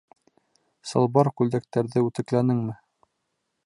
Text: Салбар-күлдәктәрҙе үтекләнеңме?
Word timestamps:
Салбар-күлдәктәрҙе 0.93 2.05
үтекләнеңме? 2.09 2.79